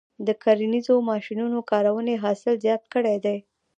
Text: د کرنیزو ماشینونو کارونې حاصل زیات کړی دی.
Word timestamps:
د 0.27 0.29
کرنیزو 0.43 0.95
ماشینونو 1.11 1.59
کارونې 1.71 2.15
حاصل 2.23 2.53
زیات 2.63 2.83
کړی 2.93 3.15
دی. 3.25 3.37